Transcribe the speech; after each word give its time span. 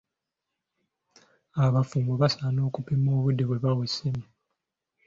Abafumbo 1.65 2.13
basaana 2.21 2.59
okupima 2.69 3.09
obudde 3.17 3.43
bwe 3.45 3.61
bawa 3.63 3.83
essimu. 3.87 4.23